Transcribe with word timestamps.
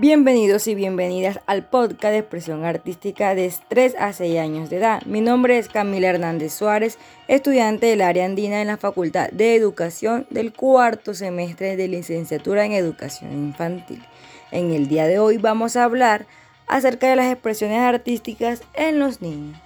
Bienvenidos 0.00 0.68
y 0.68 0.76
bienvenidas 0.76 1.40
al 1.46 1.64
podcast 1.64 2.12
de 2.12 2.18
expresión 2.18 2.64
artística 2.64 3.34
de 3.34 3.52
3 3.66 3.96
a 3.98 4.12
6 4.12 4.38
años 4.38 4.70
de 4.70 4.76
edad. 4.76 5.02
Mi 5.06 5.20
nombre 5.20 5.58
es 5.58 5.68
Camila 5.68 6.10
Hernández 6.10 6.52
Suárez, 6.52 6.98
estudiante 7.26 7.86
del 7.86 8.02
área 8.02 8.24
andina 8.24 8.60
en 8.60 8.68
la 8.68 8.76
Facultad 8.76 9.28
de 9.30 9.56
Educación 9.56 10.24
del 10.30 10.52
cuarto 10.52 11.14
semestre 11.14 11.74
de 11.74 11.88
licenciatura 11.88 12.64
en 12.64 12.74
Educación 12.74 13.32
Infantil. 13.32 14.00
En 14.52 14.70
el 14.70 14.86
día 14.86 15.08
de 15.08 15.18
hoy 15.18 15.36
vamos 15.36 15.74
a 15.74 15.82
hablar 15.82 16.28
acerca 16.68 17.10
de 17.10 17.16
las 17.16 17.32
expresiones 17.32 17.80
artísticas 17.80 18.62
en 18.74 19.00
los 19.00 19.20
niños. 19.20 19.60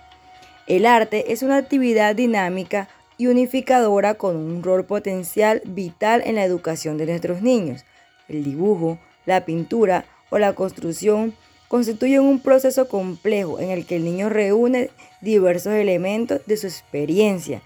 El 0.66 0.86
arte 0.86 1.34
es 1.34 1.42
una 1.42 1.58
actividad 1.58 2.16
dinámica 2.16 2.88
y 3.18 3.26
unificadora 3.26 4.14
con 4.14 4.36
un 4.36 4.62
rol 4.62 4.86
potencial 4.86 5.60
vital 5.66 6.22
en 6.24 6.36
la 6.36 6.44
educación 6.44 6.96
de 6.96 7.04
nuestros 7.04 7.42
niños. 7.42 7.84
El 8.28 8.44
dibujo, 8.44 8.98
la 9.26 9.44
pintura, 9.44 10.06
o 10.32 10.38
la 10.38 10.54
construcción 10.54 11.34
constituyen 11.68 12.22
un 12.22 12.40
proceso 12.40 12.88
complejo 12.88 13.60
en 13.60 13.70
el 13.70 13.84
que 13.84 13.96
el 13.96 14.04
niño 14.04 14.30
reúne 14.30 14.88
diversos 15.20 15.74
elementos 15.74 16.40
de 16.46 16.56
su 16.56 16.66
experiencia 16.66 17.60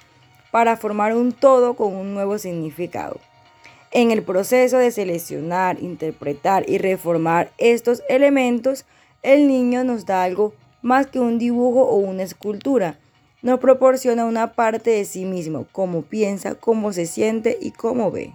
para 0.51 0.77
formar 0.77 1.15
un 1.15 1.33
todo 1.33 1.75
con 1.75 1.95
un 1.95 2.13
nuevo 2.13 2.39
significado. 2.39 3.21
En 3.93 4.11
el 4.11 4.25
proceso 4.25 4.79
de 4.79 4.91
seleccionar, 4.91 5.81
interpretar 5.81 6.69
y 6.69 6.79
reformar 6.79 7.53
estos 7.57 8.03
elementos, 8.09 8.85
el 9.23 9.47
niño 9.47 9.85
nos 9.85 10.05
da 10.05 10.25
algo 10.25 10.53
más 10.83 11.07
que 11.07 11.21
un 11.21 11.39
dibujo 11.39 11.83
o 11.85 11.97
una 11.97 12.25
escultura. 12.25 12.99
Nos 13.43 13.61
proporciona 13.61 14.25
una 14.25 14.55
parte 14.55 14.91
de 14.91 15.05
sí 15.05 15.25
mismo, 15.25 15.67
cómo 15.71 16.03
piensa, 16.03 16.57
cómo 16.57 16.93
se 16.93 17.07
siente 17.07 17.57
y 17.61 17.71
cómo 17.71 18.11
ve. 18.11 18.33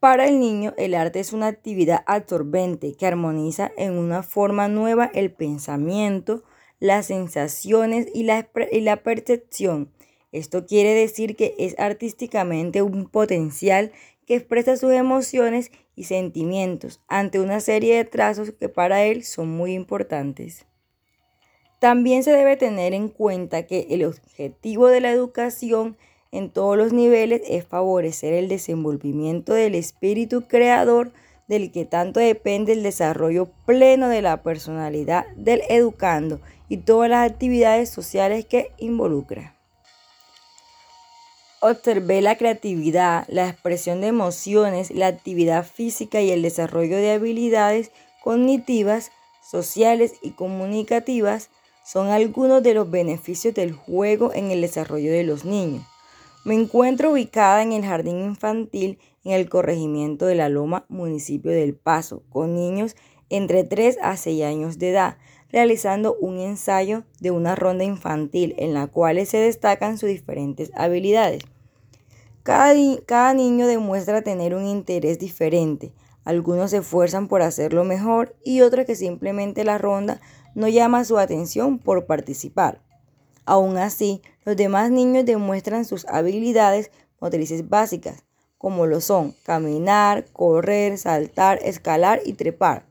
Para 0.00 0.28
el 0.28 0.38
niño, 0.38 0.74
el 0.76 0.94
arte 0.94 1.18
es 1.18 1.32
una 1.32 1.48
actividad 1.48 2.04
absorbente 2.06 2.94
que 2.94 3.06
armoniza 3.06 3.72
en 3.76 3.98
una 3.98 4.22
forma 4.22 4.68
nueva 4.68 5.10
el 5.12 5.32
pensamiento, 5.32 6.44
las 6.78 7.06
sensaciones 7.06 8.06
y 8.14 8.22
la, 8.22 9.02
percepción. 9.02 9.90
Esto 10.30 10.66
quiere 10.66 10.94
decir 10.94 11.34
que 11.34 11.56
es 11.58 11.76
artísticamente 11.80 12.80
un 12.80 13.08
potencial 13.08 13.90
que 14.24 14.36
expresa 14.36 14.76
sus 14.76 14.92
emociones 14.92 15.72
y 15.96 16.04
sentimientos 16.04 17.00
ante 17.08 17.40
una 17.40 17.58
serie 17.58 17.96
de 17.96 18.04
trazos 18.04 18.52
que 18.52 18.68
para 18.68 19.02
él 19.02 19.24
son 19.24 19.50
muy 19.50 19.74
importantes. 19.74 20.64
También 21.80 22.22
se 22.22 22.30
debe 22.30 22.56
tener 22.56 22.94
en 22.94 23.08
cuenta 23.08 23.66
que 23.66 23.88
el 23.90 24.04
objetivo 24.04 24.86
de 24.86 25.00
la 25.00 25.10
educación 25.10 25.96
en 26.30 26.50
todos 26.50 26.76
los 26.76 26.92
niveles 26.92 27.42
es 27.46 27.64
favorecer 27.64 28.34
el 28.34 28.48
desenvolvimiento 28.48 29.52
del 29.54 29.74
espíritu 29.74 30.46
creador 30.46 31.12
del 31.46 31.72
que 31.72 31.84
tanto 31.84 32.20
depende 32.20 32.72
el 32.72 32.82
desarrollo 32.82 33.48
pleno 33.64 34.08
de 34.08 34.22
la 34.22 34.42
personalidad 34.42 35.26
del 35.36 35.62
educando 35.70 36.40
y 36.68 36.78
todas 36.78 37.08
las 37.08 37.30
actividades 37.30 37.88
sociales 37.88 38.44
que 38.44 38.72
involucra. 38.76 39.54
Observé 41.60 42.20
la 42.20 42.36
creatividad, 42.36 43.24
la 43.28 43.48
expresión 43.48 44.00
de 44.00 44.08
emociones, 44.08 44.92
la 44.92 45.08
actividad 45.08 45.66
física 45.66 46.20
y 46.20 46.30
el 46.30 46.42
desarrollo 46.42 46.96
de 46.96 47.12
habilidades 47.12 47.90
cognitivas, 48.22 49.10
sociales 49.42 50.12
y 50.22 50.32
comunicativas 50.32 51.50
son 51.84 52.08
algunos 52.08 52.62
de 52.62 52.74
los 52.74 52.90
beneficios 52.90 53.54
del 53.54 53.72
juego 53.72 54.32
en 54.34 54.50
el 54.50 54.60
desarrollo 54.60 55.10
de 55.10 55.24
los 55.24 55.46
niños. 55.46 55.84
Me 56.44 56.54
encuentro 56.54 57.12
ubicada 57.12 57.62
en 57.62 57.72
el 57.72 57.84
jardín 57.84 58.20
infantil 58.20 58.98
en 59.24 59.32
el 59.32 59.48
corregimiento 59.48 60.26
de 60.26 60.36
La 60.36 60.48
Loma, 60.48 60.86
municipio 60.88 61.50
del 61.50 61.74
Paso, 61.74 62.22
con 62.30 62.54
niños 62.54 62.96
entre 63.28 63.64
3 63.64 63.98
a 64.00 64.16
6 64.16 64.44
años 64.44 64.78
de 64.78 64.90
edad, 64.90 65.18
realizando 65.50 66.16
un 66.20 66.38
ensayo 66.38 67.04
de 67.20 67.30
una 67.30 67.54
ronda 67.54 67.84
infantil 67.84 68.54
en 68.58 68.72
la 68.72 68.86
cual 68.86 69.24
se 69.26 69.38
destacan 69.38 69.98
sus 69.98 70.08
diferentes 70.08 70.70
habilidades. 70.74 71.42
Cada, 72.42 72.74
cada, 73.04 73.34
niño 73.34 73.66
demuestra 73.66 74.22
tener 74.22 74.54
un 74.54 74.64
interés 74.64 75.18
diferente. 75.18 75.92
Algunos 76.24 76.70
se 76.70 76.78
esfuerzan 76.78 77.28
por 77.28 77.42
hacerlo 77.42 77.84
mejor 77.84 78.36
y 78.44 78.60
otros 78.60 78.86
que 78.86 78.96
simplemente 78.96 79.64
la 79.64 79.76
ronda 79.76 80.20
no 80.54 80.68
llama 80.68 81.04
su 81.04 81.18
atención 81.18 81.78
por 81.78 82.06
participar. 82.06 82.80
Aún 83.48 83.78
así, 83.78 84.20
los 84.44 84.58
demás 84.58 84.90
niños 84.90 85.24
demuestran 85.24 85.86
sus 85.86 86.04
habilidades 86.04 86.90
motrices 87.18 87.66
básicas, 87.66 88.22
como 88.58 88.84
lo 88.84 89.00
son 89.00 89.34
caminar, 89.42 90.26
correr, 90.34 90.98
saltar, 90.98 91.58
escalar 91.62 92.20
y 92.26 92.34
trepar. 92.34 92.84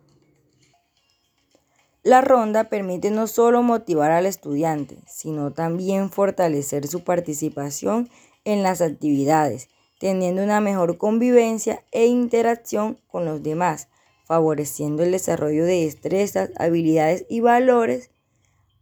La 2.01 2.22
ronda 2.22 2.63
permite 2.69 3.12
no 3.12 3.28
solo 3.28 3.62
motivar 3.62 4.09
al 4.09 4.25
estudiante, 4.25 4.97
sino 5.06 5.53
también 5.53 6.09
fortalecer 6.09 6.88
su 6.88 7.03
participación 7.03 8.09
en 8.44 8.63
las 8.63 8.81
actividades, 8.81 9.69
teniendo 10.00 10.41
una 10.41 10.59
mejor 10.59 10.97
convivencia 10.97 11.84
e 11.91 12.07
interacción 12.07 12.97
con 13.06 13.25
los 13.25 13.44
demás, 13.44 13.90
favoreciendo 14.25 15.03
el 15.03 15.12
desarrollo 15.12 15.66
de 15.66 15.85
destrezas, 15.85 16.50
habilidades 16.57 17.28
y 17.29 17.41
valores, 17.41 18.09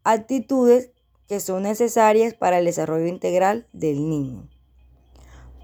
actitudes 0.06 0.92
que 1.28 1.40
son 1.40 1.64
necesarias 1.64 2.34
para 2.34 2.60
el 2.60 2.66
desarrollo 2.66 3.08
integral 3.08 3.68
del 3.74 4.10
niño. 4.10 4.48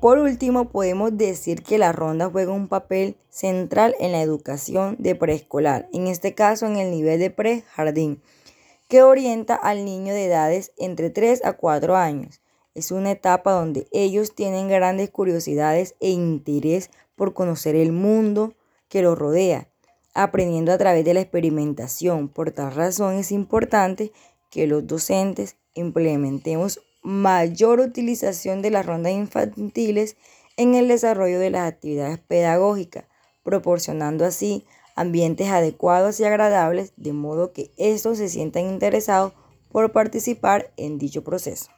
Por 0.01 0.17
último, 0.17 0.69
podemos 0.69 1.15
decir 1.15 1.61
que 1.61 1.77
la 1.77 1.91
ronda 1.91 2.27
juega 2.31 2.51
un 2.51 2.67
papel 2.67 3.17
central 3.29 3.95
en 3.99 4.11
la 4.11 4.21
educación 4.23 4.95
de 4.97 5.13
preescolar, 5.13 5.87
en 5.93 6.07
este 6.07 6.33
caso 6.33 6.65
en 6.65 6.77
el 6.77 6.89
nivel 6.89 7.19
de 7.19 7.29
pre-jardín, 7.29 8.19
que 8.87 9.03
orienta 9.03 9.53
al 9.53 9.85
niño 9.85 10.13
de 10.13 10.25
edades 10.25 10.71
entre 10.77 11.11
3 11.11 11.45
a 11.45 11.53
4 11.53 11.95
años. 11.95 12.41
Es 12.73 12.91
una 12.91 13.11
etapa 13.11 13.51
donde 13.51 13.87
ellos 13.91 14.33
tienen 14.33 14.69
grandes 14.69 15.11
curiosidades 15.11 15.95
e 15.99 16.09
interés 16.09 16.89
por 17.15 17.35
conocer 17.35 17.75
el 17.75 17.91
mundo 17.91 18.55
que 18.89 19.03
los 19.03 19.17
rodea, 19.17 19.67
aprendiendo 20.15 20.71
a 20.71 20.77
través 20.79 21.05
de 21.05 21.13
la 21.13 21.21
experimentación. 21.21 22.27
Por 22.27 22.51
tal 22.51 22.73
razón 22.73 23.15
es 23.15 23.31
importante 23.31 24.11
que 24.51 24.67
los 24.67 24.85
docentes 24.85 25.55
implementemos 25.73 26.81
mayor 27.01 27.79
utilización 27.79 28.61
de 28.61 28.69
las 28.69 28.85
rondas 28.85 29.13
infantiles 29.13 30.17
en 30.57 30.75
el 30.75 30.87
desarrollo 30.87 31.39
de 31.39 31.49
las 31.49 31.67
actividades 31.67 32.19
pedagógicas, 32.19 33.05
proporcionando 33.41 34.25
así 34.25 34.65
ambientes 34.95 35.47
adecuados 35.47 36.19
y 36.19 36.25
agradables 36.25 36.93
de 36.97 37.13
modo 37.13 37.53
que 37.53 37.71
estos 37.77 38.19
se 38.19 38.29
sientan 38.29 38.65
interesados 38.65 39.33
por 39.71 39.91
participar 39.91 40.71
en 40.77 40.99
dicho 40.99 41.23
proceso. 41.23 41.71